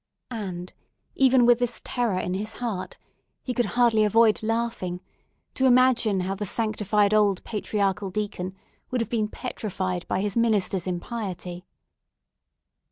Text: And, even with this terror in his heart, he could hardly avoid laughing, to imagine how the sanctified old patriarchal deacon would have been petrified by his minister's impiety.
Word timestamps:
And, 0.31 0.73
even 1.13 1.45
with 1.45 1.59
this 1.59 1.79
terror 1.83 2.17
in 2.17 2.33
his 2.33 2.53
heart, 2.53 2.97
he 3.43 3.53
could 3.53 3.67
hardly 3.77 4.03
avoid 4.03 4.41
laughing, 4.41 4.99
to 5.53 5.67
imagine 5.67 6.21
how 6.21 6.33
the 6.33 6.43
sanctified 6.43 7.13
old 7.13 7.43
patriarchal 7.43 8.09
deacon 8.09 8.55
would 8.89 8.99
have 9.01 9.11
been 9.11 9.27
petrified 9.27 10.07
by 10.07 10.21
his 10.21 10.35
minister's 10.35 10.87
impiety. 10.87 11.65